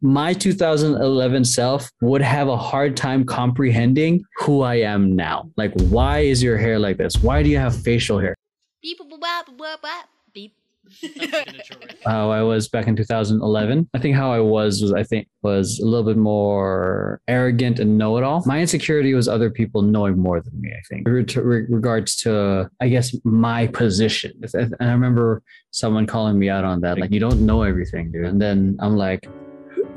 my 0.00 0.32
2011 0.32 1.44
self 1.44 1.90
would 2.00 2.22
have 2.22 2.48
a 2.48 2.56
hard 2.56 2.96
time 2.96 3.24
comprehending 3.24 4.22
who 4.38 4.62
I 4.62 4.76
am 4.76 5.16
now. 5.16 5.50
Like, 5.56 5.72
why 5.88 6.20
is 6.20 6.42
your 6.42 6.56
hair 6.56 6.78
like 6.78 6.96
this? 6.98 7.16
Why 7.22 7.42
do 7.42 7.50
you 7.50 7.58
have 7.58 7.76
facial 7.76 8.18
hair? 8.18 8.34
Beep, 8.82 8.98
boop, 9.00 9.10
boop, 9.10 9.20
bop, 9.20 9.46
boop, 9.56 9.90
beep. 10.32 10.54
How 12.06 12.30
I 12.30 12.42
was 12.42 12.68
back 12.68 12.86
in 12.86 12.96
2011. 12.96 13.90
I 13.92 13.98
think 13.98 14.16
how 14.16 14.32
I 14.32 14.40
was 14.40 14.80
was 14.80 14.92
I 14.94 15.02
think 15.02 15.28
was 15.42 15.80
a 15.80 15.84
little 15.84 16.06
bit 16.06 16.16
more 16.16 17.20
arrogant 17.28 17.78
and 17.78 17.98
know-it-all. 17.98 18.44
My 18.46 18.60
insecurity 18.60 19.12
was 19.12 19.28
other 19.28 19.50
people 19.50 19.82
knowing 19.82 20.16
more 20.16 20.40
than 20.40 20.58
me. 20.58 20.70
I 20.72 20.80
think, 20.88 21.06
Re- 21.06 21.24
to- 21.24 21.42
re- 21.42 21.66
regards 21.68 22.16
to 22.22 22.70
I 22.80 22.88
guess 22.88 23.14
my 23.24 23.66
position. 23.66 24.32
And 24.54 24.74
I 24.80 24.92
remember 24.92 25.42
someone 25.72 26.06
calling 26.06 26.38
me 26.38 26.48
out 26.48 26.64
on 26.64 26.80
that, 26.80 26.98
like 26.98 27.10
you 27.10 27.20
don't 27.20 27.44
know 27.44 27.62
everything, 27.64 28.10
dude. 28.10 28.24
And 28.24 28.40
then 28.40 28.78
I'm 28.80 28.96
like, 28.96 29.28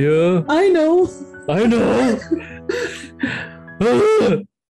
yeah, 0.01 0.43
I 0.49 0.69
know. 0.69 1.09
I 1.47 1.65
know. 1.67 2.19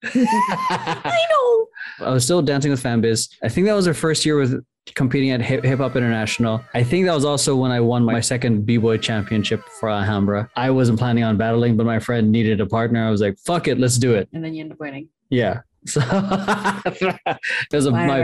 I 0.02 1.20
know. 1.30 1.66
I 2.00 2.10
was 2.10 2.24
still 2.24 2.42
dancing 2.42 2.70
with 2.70 2.82
Fanbiz. 2.82 3.28
I 3.42 3.48
think 3.48 3.66
that 3.66 3.74
was 3.74 3.86
our 3.86 3.94
first 3.94 4.24
year 4.24 4.36
with 4.36 4.64
competing 4.94 5.30
at 5.30 5.40
Hip 5.42 5.78
Hop 5.78 5.94
International. 5.94 6.64
I 6.74 6.82
think 6.82 7.06
that 7.06 7.14
was 7.14 7.24
also 7.24 7.54
when 7.54 7.70
I 7.70 7.80
won 7.80 8.04
my 8.04 8.20
second 8.20 8.64
B-Boy 8.64 8.98
championship 8.98 9.62
for 9.78 9.88
Alhambra. 9.88 10.50
I 10.56 10.70
wasn't 10.70 10.98
planning 10.98 11.22
on 11.22 11.36
battling, 11.36 11.76
but 11.76 11.86
my 11.86 11.98
friend 11.98 12.32
needed 12.32 12.60
a 12.60 12.66
partner. 12.66 13.06
I 13.06 13.10
was 13.10 13.20
like, 13.20 13.38
fuck 13.38 13.68
it, 13.68 13.78
let's 13.78 13.98
do 13.98 14.14
it. 14.14 14.28
And 14.32 14.42
then 14.44 14.54
you 14.54 14.62
end 14.62 14.72
up 14.72 14.80
winning. 14.80 15.08
Yeah. 15.28 15.60
So 15.86 16.00
those 17.70 17.86
are 17.86 17.90
my 17.90 18.20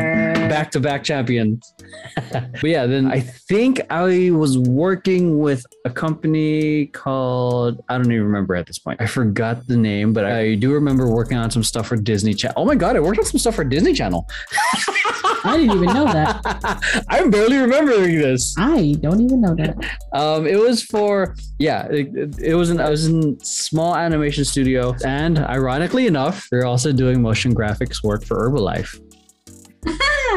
back-to-back 0.49 1.05
champions. 1.05 1.75
but 2.33 2.65
yeah, 2.65 2.87
then 2.87 3.11
I 3.11 3.21
think 3.21 3.81
I 3.91 4.31
was 4.31 4.59
working 4.59 5.39
with 5.39 5.65
a 5.85 5.91
company 5.91 6.87
called 6.87 7.83
I 7.89 7.97
don't 7.97 8.13
even 8.13 8.25
remember 8.25 8.55
at 8.55 8.67
this 8.67 8.79
point. 8.79 9.01
I 9.01 9.07
forgot 9.07 9.67
the 9.67 9.77
name, 9.77 10.13
but 10.13 10.27
I 10.27 10.55
do 10.55 10.73
remember 10.73 11.09
working 11.09 11.39
on 11.39 11.51
some 11.51 11.63
stuff 11.63 11.87
for 11.87 11.97
Disney 11.97 12.35
Channel. 12.35 12.55
Oh 12.59 12.65
my 12.65 12.75
god, 12.75 12.97
I 12.97 13.01
worked 13.01 13.19
on 13.19 13.25
some 13.25 13.39
stuff 13.39 13.55
for 13.55 13.65
Disney 13.65 13.95
Channel. 13.95 14.29
I 15.47 15.57
didn't 15.59 15.77
even 15.77 15.95
know 15.95 16.05
that. 16.05 17.05
I'm 17.09 17.31
barely 17.31 17.57
remembering 17.59 18.19
this. 18.19 18.55
I 18.59 18.95
don't 19.01 19.21
even 19.21 19.41
know 19.41 19.55
that. 19.55 19.77
Um, 20.13 20.47
it 20.47 20.59
was 20.59 20.83
for 20.83 21.35
yeah, 21.59 21.87
it, 21.87 22.39
it- 22.41 22.55
was 22.55 22.71
an 22.71 22.81
I 22.81 22.89
was 22.91 23.07
in 23.07 23.39
small 23.41 23.95
animation 23.97 24.45
studio, 24.45 24.95
and 25.05 25.39
ironically 25.39 26.07
enough, 26.07 26.49
we 26.51 26.59
are 26.59 26.65
also 26.65 26.91
doing 26.93 27.21
motion 27.21 27.55
graphics 27.55 28.03
work 28.03 28.25
for 28.25 28.37
Herbalife. 28.49 28.99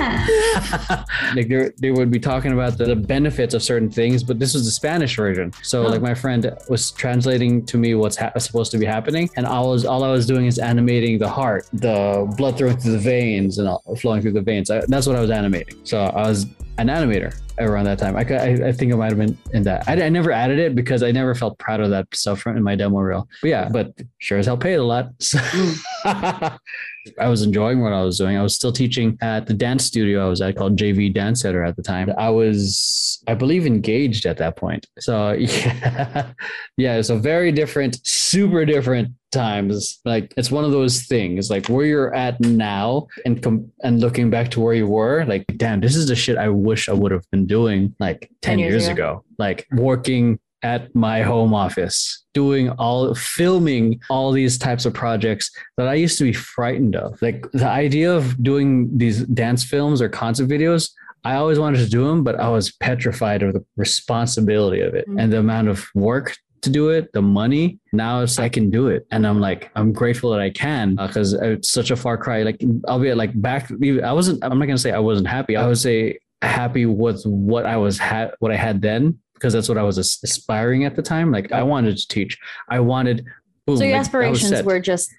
like 1.35 1.47
they 1.47 1.71
they 1.77 1.91
would 1.91 2.11
be 2.11 2.19
talking 2.19 2.51
about 2.51 2.77
the, 2.77 2.85
the 2.85 2.95
benefits 2.95 3.53
of 3.53 3.61
certain 3.63 3.89
things, 3.89 4.23
but 4.23 4.39
this 4.39 4.53
was 4.53 4.65
the 4.65 4.71
Spanish 4.71 5.15
version. 5.15 5.51
So 5.63 5.85
Oh. 5.85 5.89
like 5.89 6.01
my 6.01 6.13
friend 6.13 6.51
was 6.69 6.91
translating 6.91 7.65
to 7.67 7.77
me 7.77 7.95
what's 7.95 8.17
ha- 8.17 8.31
supposed 8.37 8.71
to 8.71 8.77
be 8.77 8.85
happening, 8.85 9.29
and 9.37 9.45
I 9.45 9.59
was 9.61 9.85
all 9.85 10.03
I 10.03 10.11
was 10.11 10.25
doing 10.25 10.45
is 10.45 10.59
animating 10.59 11.17
the 11.19 11.29
heart, 11.29 11.67
the 11.73 12.31
blood 12.37 12.57
flowing 12.57 12.77
through 12.77 12.91
the 12.93 12.99
veins 12.99 13.57
and 13.59 13.67
all, 13.67 13.83
flowing 14.01 14.21
through 14.21 14.33
the 14.33 14.41
veins. 14.41 14.69
I, 14.71 14.81
that's 14.87 15.07
what 15.07 15.15
I 15.15 15.21
was 15.21 15.31
animating. 15.31 15.75
So 15.85 16.01
I 16.01 16.27
was 16.27 16.45
an 16.77 16.87
animator 16.87 17.31
around 17.59 17.85
that 17.85 17.99
time. 17.99 18.15
I, 18.15 18.21
I, 18.21 18.69
I 18.69 18.71
think 18.71 18.93
I 18.93 18.95
might 18.95 19.09
have 19.09 19.17
been 19.17 19.37
in 19.53 19.63
that. 19.63 19.87
I, 19.87 20.01
I 20.01 20.09
never 20.09 20.31
added 20.31 20.59
it 20.59 20.75
because 20.75 21.03
I 21.03 21.11
never 21.11 21.35
felt 21.35 21.57
proud 21.59 21.79
of 21.81 21.89
that 21.89 22.07
stuff 22.13 22.45
in 22.47 22.63
my 22.63 22.75
demo 22.75 22.99
reel. 22.99 23.27
But 23.41 23.49
yeah, 23.49 23.69
but 23.69 23.93
sure 24.19 24.37
as 24.37 24.45
hell 24.45 24.57
paid 24.57 24.75
a 24.75 24.83
lot. 24.83 25.09
So 25.21 25.37
mm. 25.37 26.59
I 27.19 27.27
was 27.27 27.41
enjoying 27.41 27.81
what 27.81 27.93
I 27.93 28.03
was 28.03 28.17
doing. 28.17 28.37
I 28.37 28.43
was 28.43 28.55
still 28.55 28.71
teaching 28.71 29.17
at 29.21 29.47
the 29.47 29.53
dance 29.53 29.85
studio 29.85 30.25
I 30.25 30.29
was 30.29 30.41
at 30.41 30.55
called 30.55 30.77
JV 30.77 31.13
Dance 31.13 31.41
Center 31.41 31.63
at 31.63 31.75
the 31.75 31.83
time. 31.83 32.11
I 32.17 32.29
was, 32.29 33.23
I 33.27 33.33
believe, 33.33 33.65
engaged 33.65 34.25
at 34.25 34.37
that 34.37 34.55
point. 34.57 34.85
So 34.99 35.31
yeah, 35.39 36.31
yeah. 36.77 37.01
So 37.01 37.17
very 37.17 37.51
different, 37.51 38.05
super 38.05 38.65
different 38.65 39.13
times. 39.31 39.99
Like 40.05 40.33
it's 40.37 40.51
one 40.51 40.65
of 40.65 40.71
those 40.71 41.03
things. 41.03 41.49
Like 41.49 41.67
where 41.67 41.85
you're 41.85 42.13
at 42.13 42.39
now, 42.39 43.07
and 43.25 43.41
com- 43.41 43.71
and 43.83 43.99
looking 43.99 44.29
back 44.29 44.49
to 44.51 44.59
where 44.59 44.73
you 44.73 44.87
were, 44.87 45.25
like 45.25 45.45
damn, 45.57 45.81
this 45.81 45.95
is 45.95 46.07
the 46.07 46.15
shit 46.15 46.37
I 46.37 46.49
wish 46.49 46.89
I 46.89 46.93
would 46.93 47.11
have 47.11 47.29
been 47.31 47.47
doing 47.53 47.93
like 47.99 48.29
ten, 48.41 48.59
years, 48.59 48.87
ago. 48.87 49.23
Like 49.37 49.67
working 49.73 50.39
at 50.61 50.93
my 50.93 51.21
home 51.21 51.53
office 51.53 52.25
doing 52.33 52.69
all 52.71 53.13
filming 53.15 53.97
all 54.09 54.31
these 54.31 54.57
types 54.57 54.85
of 54.85 54.93
projects 54.93 55.49
that 55.77 55.87
I 55.87 55.93
used 55.93 56.17
to 56.19 56.25
be 56.25 56.33
frightened 56.33 56.95
of. 56.97 57.21
Like 57.21 57.49
the 57.53 57.67
idea 57.67 58.13
of 58.13 58.41
doing 58.43 58.89
these 58.97 59.23
dance 59.27 59.63
films 59.63 60.01
or 60.01 60.09
concert 60.09 60.47
videos, 60.49 60.91
I 61.23 61.35
always 61.35 61.59
wanted 61.59 61.79
to 61.79 61.89
do 61.89 62.05
them, 62.07 62.23
but 62.25 62.39
I 62.39 62.49
was 62.49 62.71
petrified 62.71 63.41
of 63.41 63.53
the 63.53 63.63
responsibility 63.77 64.81
of 64.81 64.93
it 64.95 65.07
Mhm. 65.07 65.19
and 65.19 65.31
the 65.33 65.39
amount 65.39 65.67
of 65.69 65.87
work 65.95 66.35
to 66.61 66.69
do 66.69 66.89
it, 66.89 67.09
the 67.13 67.21
money. 67.21 67.79
Now 67.93 68.21
it's 68.23 68.37
I 68.37 68.49
can 68.49 68.69
do 68.69 68.87
it, 68.89 69.07
and 69.11 69.25
I'm 69.25 69.39
like 69.39 69.71
I'm 69.77 69.93
grateful 69.93 70.29
that 70.31 70.41
I 70.41 70.49
can 70.49 70.95
because 70.95 71.31
it's 71.33 71.69
such 71.69 71.89
a 71.89 71.95
far 71.95 72.17
cry. 72.17 72.43
Like 72.43 72.61
I'll 72.87 72.99
be 72.99 73.13
like 73.13 73.31
back, 73.41 73.71
I 74.11 74.11
wasn't. 74.11 74.43
I'm 74.43 74.59
not 74.59 74.65
gonna 74.65 74.77
say 74.77 74.91
I 74.91 74.99
wasn't 74.99 75.27
happy. 75.27 75.55
I 75.55 75.65
would 75.67 75.77
say 75.77 76.19
happy 76.41 76.85
with 76.85 77.23
what 77.23 77.65
I 77.65 77.77
was 77.77 77.97
had, 77.97 78.31
what 78.39 78.51
I 78.51 78.55
had 78.55 78.81
then, 78.81 79.19
because 79.33 79.53
that's 79.53 79.69
what 79.69 79.77
I 79.77 79.83
was 79.83 79.97
aspiring 79.97 80.85
at 80.85 80.95
the 80.95 81.01
time. 81.01 81.31
Like 81.31 81.51
I 81.51 81.63
wanted 81.63 81.97
to 81.97 82.07
teach. 82.07 82.37
I 82.69 82.79
wanted. 82.79 83.25
Boom, 83.65 83.77
So 83.77 83.83
your 83.83 83.93
like, 83.93 84.01
aspirations 84.01 84.63
were 84.63 84.79
just 84.79 85.11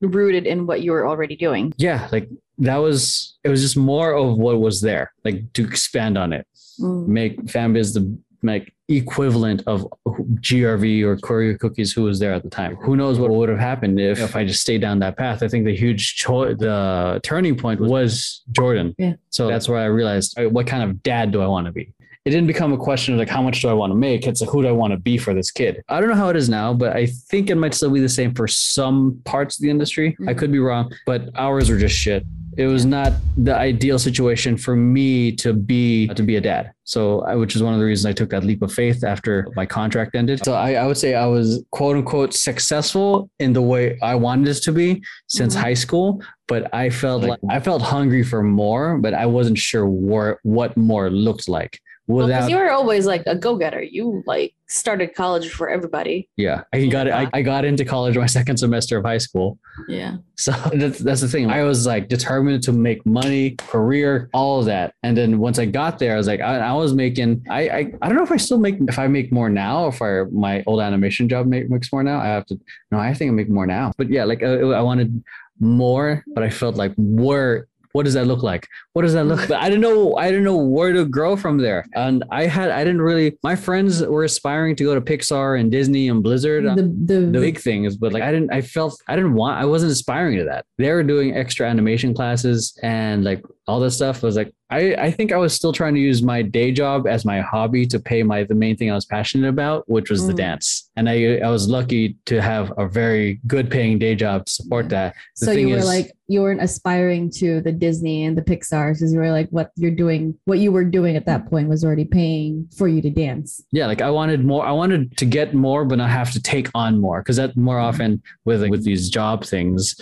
rooted 0.00 0.46
in 0.46 0.66
what 0.66 0.82
you 0.82 0.92
were 0.92 1.06
already 1.06 1.36
doing. 1.36 1.72
yeah, 1.76 2.08
like 2.12 2.28
that 2.58 2.76
was. 2.76 3.38
It 3.44 3.48
was 3.48 3.62
just 3.62 3.76
more 3.76 4.12
of 4.12 4.36
what 4.36 4.60
was 4.60 4.80
there, 4.80 5.12
like 5.24 5.52
to 5.54 5.64
expand 5.64 6.18
on 6.18 6.32
it. 6.32 6.46
Mm. 6.78 7.06
make 7.06 7.40
fanbiz 7.46 7.94
the 7.94 8.18
like 8.42 8.72
equivalent 8.88 9.62
of 9.66 9.86
GRV 10.06 11.02
or 11.02 11.16
Choreo 11.16 11.58
Cookies 11.58 11.92
who 11.92 12.02
was 12.02 12.18
there 12.18 12.32
at 12.32 12.42
the 12.42 12.50
time. 12.50 12.76
Who 12.76 12.96
knows 12.96 13.18
what 13.18 13.30
would 13.30 13.48
have 13.48 13.58
happened 13.58 13.98
if, 13.98 14.20
if 14.20 14.36
I 14.36 14.44
just 14.44 14.60
stayed 14.60 14.80
down 14.80 14.98
that 15.00 15.16
path? 15.16 15.42
I 15.42 15.48
think 15.48 15.64
the 15.64 15.74
huge 15.74 16.16
cho- 16.16 16.54
the 16.54 17.20
turning 17.22 17.56
point 17.56 17.80
was 17.80 18.42
Jordan. 18.52 18.94
Yeah. 18.98 19.14
So 19.30 19.48
that's 19.48 19.68
where 19.68 19.78
I 19.78 19.86
realized 19.86 20.38
uh, 20.38 20.48
what 20.48 20.66
kind 20.66 20.82
of 20.82 21.02
dad 21.02 21.32
do 21.32 21.42
I 21.42 21.46
want 21.46 21.66
to 21.66 21.72
be. 21.72 21.92
It 22.24 22.30
didn't 22.30 22.48
become 22.48 22.72
a 22.72 22.76
question 22.76 23.14
of 23.14 23.18
like 23.18 23.28
how 23.28 23.40
much 23.40 23.62
do 23.62 23.68
I 23.68 23.72
want 23.72 23.92
to 23.92 23.94
make. 23.94 24.26
It's 24.26 24.40
like 24.40 24.50
who 24.50 24.62
do 24.62 24.68
I 24.68 24.72
want 24.72 24.92
to 24.92 24.98
be 24.98 25.16
for 25.16 25.32
this 25.32 25.52
kid. 25.52 25.82
I 25.88 26.00
don't 26.00 26.08
know 26.08 26.16
how 26.16 26.28
it 26.28 26.34
is 26.34 26.48
now, 26.48 26.74
but 26.74 26.96
I 26.96 27.06
think 27.06 27.50
it 27.50 27.54
might 27.54 27.72
still 27.72 27.90
be 27.90 28.00
the 28.00 28.08
same 28.08 28.34
for 28.34 28.48
some 28.48 29.20
parts 29.24 29.58
of 29.58 29.62
the 29.62 29.70
industry. 29.70 30.16
I 30.26 30.34
could 30.34 30.50
be 30.50 30.58
wrong, 30.58 30.92
but 31.06 31.28
ours 31.36 31.70
were 31.70 31.78
just 31.78 31.94
shit 31.94 32.24
it 32.56 32.66
was 32.66 32.84
not 32.86 33.12
the 33.36 33.54
ideal 33.54 33.98
situation 33.98 34.56
for 34.56 34.74
me 34.76 35.32
to 35.32 35.52
be 35.52 36.08
to 36.08 36.22
be 36.22 36.36
a 36.36 36.40
dad. 36.40 36.72
So 36.84 37.20
I, 37.22 37.34
which 37.34 37.56
is 37.56 37.62
one 37.62 37.74
of 37.74 37.80
the 37.80 37.86
reasons 37.86 38.06
i 38.06 38.12
took 38.12 38.30
that 38.30 38.44
leap 38.44 38.62
of 38.62 38.72
faith 38.72 39.04
after 39.04 39.46
my 39.56 39.66
contract 39.66 40.14
ended. 40.14 40.44
So 40.44 40.54
i, 40.54 40.74
I 40.74 40.86
would 40.86 40.96
say 40.96 41.14
i 41.14 41.26
was 41.26 41.64
quote 41.70 41.96
unquote 41.96 42.32
successful 42.34 43.28
in 43.38 43.52
the 43.52 43.62
way 43.62 43.98
i 44.02 44.14
wanted 44.14 44.48
it 44.48 44.62
to 44.62 44.72
be 44.72 45.02
since 45.28 45.54
Mhm. 45.54 45.60
high 45.66 45.74
school 45.74 46.22
but 46.48 46.62
i 46.74 46.88
felt 46.90 47.22
like 47.24 47.40
i 47.50 47.58
felt 47.60 47.82
hungry 47.82 48.22
for 48.22 48.42
more 48.42 48.98
but 48.98 49.12
i 49.14 49.26
wasn't 49.26 49.58
sure 49.58 49.86
where, 49.88 50.38
what 50.42 50.76
more 50.76 51.10
looked 51.10 51.48
like 51.48 51.80
Well, 52.06 52.26
without 52.26 52.38
because 52.38 52.50
you 52.50 52.56
were 52.56 52.70
always 52.70 53.04
like 53.06 53.22
a 53.26 53.34
go-getter. 53.34 53.82
You 53.82 54.22
like 54.26 54.54
started 54.68 55.14
college 55.14 55.50
for 55.50 55.68
everybody. 55.68 56.28
yeah 56.36 56.64
i 56.72 56.84
got 56.86 57.06
it 57.06 57.12
I, 57.12 57.28
I 57.32 57.42
got 57.42 57.64
into 57.64 57.84
college 57.84 58.16
my 58.18 58.26
second 58.38 58.56
semester 58.56 58.98
of 58.98 59.04
high 59.04 59.18
school 59.18 59.58
Yeah. 59.88 60.16
So 60.36 60.52
that's 60.74 60.98
that's 60.98 61.20
the 61.20 61.28
thing. 61.28 61.50
I 61.50 61.62
was 61.62 61.86
like 61.86 62.08
determined 62.08 62.62
to 62.64 62.72
make 62.72 63.04
money, 63.06 63.50
career, 63.58 64.28
all 64.34 64.58
of 64.60 64.66
that. 64.66 64.94
And 65.02 65.16
then 65.16 65.38
once 65.38 65.58
I 65.58 65.66
got 65.66 65.98
there, 65.98 66.14
I 66.14 66.16
was 66.16 66.26
like, 66.26 66.40
I, 66.40 66.58
I 66.58 66.72
was 66.72 66.92
making. 66.94 67.44
I, 67.50 67.68
I 67.68 67.78
I 68.02 68.08
don't 68.08 68.16
know 68.16 68.24
if 68.24 68.32
I 68.32 68.36
still 68.38 68.58
make 68.58 68.76
if 68.88 68.98
I 68.98 69.06
make 69.06 69.30
more 69.32 69.48
now, 69.48 69.84
or 69.84 69.88
if 69.88 70.02
I, 70.02 70.22
my 70.32 70.62
old 70.66 70.80
animation 70.80 71.28
job 71.28 71.46
make, 71.46 71.70
makes 71.70 71.92
more 71.92 72.02
now. 72.02 72.18
I 72.20 72.26
have 72.26 72.44
to. 72.46 72.58
No, 72.90 72.98
I 72.98 73.14
think 73.14 73.30
I 73.30 73.34
make 73.34 73.48
more 73.48 73.66
now. 73.66 73.92
But 73.96 74.10
yeah, 74.10 74.24
like 74.24 74.42
uh, 74.42 74.70
I 74.70 74.82
wanted 74.82 75.22
more, 75.60 76.24
but 76.34 76.42
I 76.42 76.50
felt 76.50 76.76
like 76.76 76.92
where. 76.96 77.66
What 77.96 78.04
does 78.04 78.12
that 78.12 78.26
look 78.26 78.42
like? 78.42 78.68
What 78.92 79.02
does 79.02 79.14
that 79.14 79.24
look? 79.24 79.48
But 79.48 79.58
I 79.62 79.70
didn't 79.70 79.80
know. 79.80 80.16
I 80.16 80.26
didn't 80.30 80.44
know 80.44 80.58
where 80.76 80.92
to 80.92 81.06
grow 81.06 81.34
from 81.34 81.56
there. 81.56 81.86
And 81.94 82.24
I 82.30 82.42
had. 82.44 82.68
I 82.70 82.84
didn't 82.84 83.00
really. 83.00 83.38
My 83.42 83.56
friends 83.56 84.02
were 84.02 84.24
aspiring 84.24 84.76
to 84.76 84.84
go 84.84 84.94
to 84.94 85.00
Pixar 85.00 85.58
and 85.58 85.72
Disney 85.72 86.08
and 86.08 86.22
Blizzard 86.22 86.64
The 86.64 86.82
the, 87.10 87.20
the 87.34 87.40
big 87.40 87.58
things, 87.58 87.96
but 87.96 88.12
like 88.12 88.22
I 88.22 88.30
didn't, 88.32 88.52
I 88.52 88.60
felt 88.60 89.00
I 89.08 89.16
didn't 89.16 89.34
want, 89.34 89.58
I 89.58 89.64
wasn't 89.64 89.92
aspiring 89.92 90.36
to 90.38 90.44
that. 90.44 90.66
They 90.76 90.90
were 90.92 91.02
doing 91.02 91.34
extra 91.34 91.68
animation 91.68 92.12
classes 92.12 92.78
and 92.82 93.24
like 93.24 93.42
all 93.66 93.80
this 93.80 93.96
stuff 93.96 94.22
I 94.22 94.26
was 94.26 94.36
like, 94.36 94.52
I, 94.70 94.94
I 94.96 95.10
think 95.12 95.32
I 95.32 95.36
was 95.36 95.54
still 95.54 95.72
trying 95.72 95.94
to 95.94 96.00
use 96.00 96.22
my 96.22 96.42
day 96.42 96.72
job 96.72 97.06
as 97.06 97.24
my 97.24 97.40
hobby 97.40 97.86
to 97.86 98.00
pay 98.00 98.22
my, 98.24 98.42
the 98.42 98.54
main 98.54 98.76
thing 98.76 98.90
I 98.90 98.94
was 98.94 99.04
passionate 99.04 99.48
about, 99.48 99.88
which 99.88 100.10
was 100.10 100.26
the 100.26 100.32
Mm. 100.32 100.36
dance. 100.38 100.90
And 100.96 101.08
I, 101.08 101.36
I 101.38 101.50
was 101.50 101.68
lucky 101.68 102.16
to 102.26 102.40
have 102.42 102.72
a 102.78 102.88
very 102.88 103.40
good 103.46 103.70
paying 103.70 103.98
day 103.98 104.14
job 104.16 104.46
to 104.46 104.52
support 104.52 104.88
that. 104.88 105.14
The 105.38 105.46
so 105.46 105.52
you 105.52 105.68
were 105.68 105.76
is- 105.76 105.86
like 105.86 106.12
you 106.28 106.40
weren't 106.42 106.60
aspiring 106.60 107.30
to 107.30 107.60
the 107.60 107.70
Disney 107.70 108.24
and 108.24 108.36
the 108.36 108.42
Pixar 108.42 108.92
because 108.94 109.12
you 109.12 109.20
were 109.20 109.30
like 109.30 109.48
what 109.50 109.70
you're 109.76 109.92
doing 109.92 110.34
what 110.46 110.58
you 110.58 110.72
were 110.72 110.84
doing 110.84 111.14
at 111.14 111.24
that 111.26 111.48
point 111.48 111.68
was 111.68 111.84
already 111.84 112.04
paying 112.04 112.68
for 112.76 112.88
you 112.88 113.00
to 113.00 113.10
dance. 113.10 113.62
yeah 113.70 113.86
like 113.86 114.02
i 114.02 114.10
wanted 114.10 114.44
more 114.44 114.66
i 114.66 114.72
wanted 114.72 115.16
to 115.18 115.24
get 115.24 115.54
more 115.54 115.84
but 115.84 115.98
not 115.98 116.10
have 116.10 116.32
to 116.32 116.42
take 116.42 116.68
on 116.74 117.00
more 117.00 117.20
because 117.22 117.36
that 117.36 117.56
more 117.56 117.78
often 117.78 118.20
with 118.44 118.68
with 118.68 118.82
these 118.82 119.08
job 119.08 119.44
things 119.44 119.94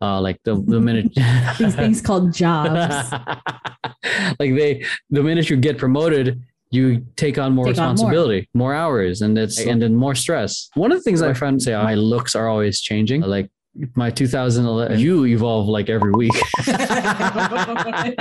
uh 0.00 0.20
like 0.20 0.38
the, 0.44 0.54
the 0.68 0.80
minute 0.80 1.12
These 1.58 1.74
things 1.74 2.00
called 2.00 2.32
jobs. 2.44 3.12
like 4.38 4.54
they 4.54 4.84
the 5.10 5.22
minute 5.22 5.50
you 5.50 5.56
get 5.56 5.78
promoted 5.78 6.42
you 6.72 7.06
take 7.16 7.38
on 7.38 7.52
more 7.52 7.66
Take 7.66 7.78
on 7.78 7.84
more. 7.84 7.92
responsibility, 7.92 8.48
more. 8.54 8.74
hours, 8.74 9.20
and 9.20 9.36
it's 9.36 9.60
and 9.60 9.80
then 9.80 9.94
more 9.94 10.14
stress. 10.14 10.70
One 10.74 10.90
of 10.90 10.98
the 10.98 11.02
things 11.02 11.20
I 11.20 11.34
found 11.34 11.62
say 11.62 11.74
my 11.74 11.94
looks 11.94 12.34
are 12.34 12.48
always 12.48 12.80
changing. 12.80 13.20
Like 13.20 13.50
my 13.94 14.10
2011, 14.10 14.98
you 14.98 15.26
evolve 15.26 15.68
like 15.68 15.90
every 15.90 16.12
week. 16.12 16.32
I 16.66 18.14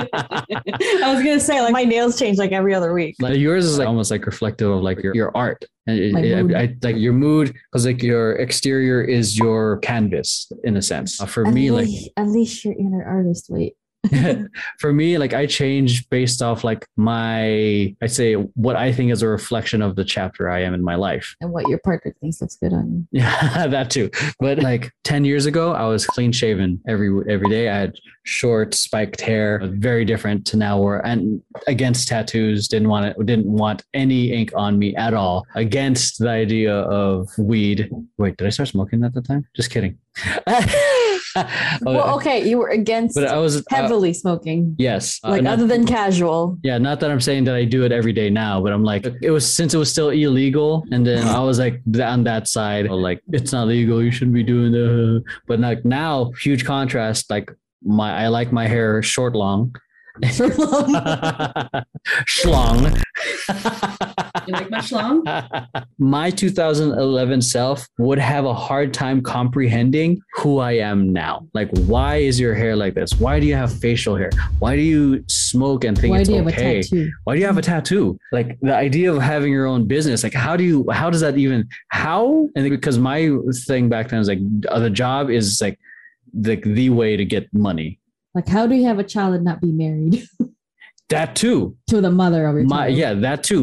was 1.13 1.23
gonna 1.23 1.39
say 1.39 1.61
like 1.61 1.71
my 1.71 1.85
nails 1.85 2.19
change 2.19 2.37
like 2.37 2.51
every 2.51 2.73
other 2.73 2.93
week. 2.93 3.15
like 3.19 3.37
yours 3.37 3.65
is 3.65 3.77
like 3.77 3.87
almost 3.87 4.11
like 4.11 4.25
reflective 4.25 4.69
of 4.69 4.81
like 4.81 5.01
your, 5.01 5.15
your 5.15 5.35
art 5.35 5.63
and 5.87 5.99
it- 5.99 6.13
mood. 6.13 6.53
I, 6.53 6.75
like 6.81 6.97
your 6.97 7.13
mood 7.13 7.53
because 7.71 7.85
like 7.85 8.03
your 8.03 8.33
exterior 8.33 9.01
is 9.01 9.37
your 9.37 9.77
canvas 9.79 10.51
in 10.63 10.75
a 10.75 10.81
sense. 10.81 11.21
Uh, 11.21 11.25
for 11.25 11.45
me, 11.45 11.71
like 11.71 11.87
at 11.87 12.23
unleash 12.25 12.65
your 12.65 12.73
inner 12.77 13.05
artist. 13.05 13.47
Wait, 13.49 13.75
for 14.79 14.93
me, 14.93 15.17
like 15.17 15.33
I 15.33 15.45
change 15.45 16.09
based 16.09 16.41
off 16.41 16.63
like 16.63 16.87
my 16.97 17.95
I 18.01 18.07
say 18.07 18.33
what 18.33 18.75
I 18.75 18.91
think 18.91 19.11
is 19.11 19.21
a 19.21 19.27
reflection 19.27 19.81
of 19.81 19.95
the 19.95 20.03
chapter 20.03 20.49
I 20.49 20.61
am 20.61 20.73
in 20.73 20.83
my 20.83 20.95
life. 20.95 21.35
and 21.41 21.51
what 21.51 21.67
your 21.67 21.79
partner 21.79 22.13
thinks 22.19 22.41
looks 22.41 22.55
good 22.55 22.73
on 22.73 23.07
you. 23.11 23.21
Yeah, 23.21 23.67
that 23.69 23.89
too. 23.89 24.09
But 24.39 24.59
like 24.59 24.91
10 25.03 25.25
years 25.25 25.45
ago, 25.45 25.73
I 25.73 25.85
was 25.85 26.05
clean 26.05 26.31
shaven 26.31 26.81
every 26.87 27.09
every 27.31 27.49
day. 27.49 27.69
I 27.69 27.77
had 27.77 27.95
short 28.23 28.73
spiked 28.73 29.21
hair, 29.21 29.61
very 29.63 30.05
different 30.05 30.45
to 30.47 30.57
now 30.57 30.79
where 30.79 31.05
and 31.05 31.41
against 31.67 32.07
tattoos, 32.07 32.67
didn't 32.67 32.89
want 32.89 33.05
it, 33.05 33.25
didn't 33.25 33.51
want 33.51 33.83
any 33.93 34.31
ink 34.31 34.51
on 34.55 34.79
me 34.79 34.95
at 34.95 35.13
all. 35.13 35.45
Against 35.55 36.19
the 36.19 36.29
idea 36.29 36.73
of 36.75 37.29
weed. 37.37 37.89
Wait, 38.17 38.37
did 38.37 38.47
I 38.47 38.49
start 38.49 38.69
smoking 38.69 39.03
at 39.03 39.13
the 39.13 39.21
time? 39.21 39.47
Just 39.55 39.69
kidding. 39.69 39.97
Well, 41.81 42.15
okay, 42.17 42.47
you 42.47 42.57
were 42.57 42.69
against 42.69 43.15
But 43.15 43.27
I 43.27 43.37
was 43.37 43.57
uh, 43.57 43.61
heavily 43.69 44.13
smoking. 44.13 44.75
yes. 44.77 45.19
uh, 45.23 45.29
Like 45.29 45.43
not- 45.43 45.53
other 45.53 45.67
than 45.67 45.85
casual. 45.85 46.57
yeah, 46.63 46.77
not 46.77 46.99
that 46.99 47.09
I'm 47.11 47.21
saying 47.21 47.43
that 47.45 47.55
I 47.55 47.65
do 47.65 47.83
it 47.85 47.91
every 47.91 48.13
day 48.13 48.29
now, 48.29 48.61
but 48.61 48.71
I'm 48.73 48.83
like, 48.83 49.05
it 49.21 49.31
was 49.31 49.51
since 49.51 49.73
it 49.73 49.77
was 49.77 49.89
still 49.89 50.09
illegal, 50.09 50.85
and 50.91 51.05
then 51.05 51.27
I 51.27 51.39
was 51.43 51.59
like 51.59 51.81
on 52.01 52.23
that 52.25 52.47
side, 52.47 52.89
like 52.89 53.21
it's 53.31 53.51
not 53.51 53.67
legal, 53.67 54.03
you 54.03 54.11
shouldn't 54.11 54.33
be 54.35 54.43
doing 54.43 54.71
that. 54.71 55.23
But 55.47 55.59
like 55.59 55.85
now, 55.85 56.31
huge 56.41 56.65
contrast. 56.65 57.29
Like 57.29 57.51
my, 57.83 58.23
I 58.25 58.27
like 58.27 58.51
my 58.51 58.67
hair 58.67 59.01
short, 59.01 59.35
long, 59.35 59.75
schlong. 62.27 63.01
You 64.47 64.53
like 64.53 64.71
my 64.71 64.79
schlong? 64.79 65.67
my 65.99 66.31
2011 66.31 67.41
self 67.43 67.85
would 67.99 68.17
have 68.17 68.45
a 68.45 68.53
hard 68.55 68.91
time 68.91 69.21
comprehending 69.21 70.19
who 70.41 70.59
I 70.59 70.73
am 70.73 71.13
now. 71.13 71.45
Like, 71.53 71.69
why 71.93 72.17
is 72.17 72.39
your 72.39 72.53
hair 72.55 72.75
like 72.75 72.93
this? 72.95 73.13
Why 73.19 73.39
do 73.39 73.45
you 73.45 73.55
have 73.55 73.71
facial 73.71 74.15
hair? 74.15 74.31
Why 74.59 74.75
do 74.75 74.81
you 74.81 75.23
smoke 75.27 75.83
and 75.83 75.97
think 75.97 76.11
Why 76.11 76.19
it's 76.19 76.29
do 76.29 76.35
you 76.35 76.43
have 76.43 76.53
okay? 76.53 76.81
why 77.25 77.33
do 77.35 77.39
you 77.39 77.45
have 77.45 77.57
a 77.57 77.61
tattoo 77.61 78.17
like 78.31 78.57
the 78.61 78.75
idea 78.75 79.11
of 79.13 79.21
having 79.21 79.51
your 79.51 79.65
own 79.65 79.85
business 79.87 80.23
like 80.23 80.33
how 80.33 80.55
do 80.55 80.63
you 80.63 80.77
how 80.91 81.09
does 81.09 81.21
that 81.21 81.37
even 81.37 81.67
how 81.89 82.47
and 82.55 82.69
because 82.69 82.97
my 82.97 83.19
thing 83.67 83.89
back 83.89 84.09
then 84.09 84.19
was 84.19 84.27
like 84.29 84.39
uh, 84.69 84.79
the 84.79 84.89
job 84.89 85.29
is 85.29 85.59
like 85.61 85.77
the 86.33 86.55
the 86.79 86.89
way 86.89 87.17
to 87.17 87.25
get 87.25 87.43
money 87.53 87.99
Like, 88.33 88.47
how 88.47 88.65
do 88.67 88.75
you 88.75 88.85
have 88.85 88.99
a 88.99 89.03
child 89.03 89.35
and 89.35 89.43
not 89.43 89.59
be 89.61 89.71
married 89.83 90.25
that 91.09 91.35
too 91.35 91.75
to 91.89 91.99
the 91.99 92.11
mother 92.11 92.45
of 92.47 92.55
your 92.55 92.63
my 92.63 92.87
child? 92.87 92.97
yeah 92.97 93.13
that 93.25 93.43
too 93.43 93.59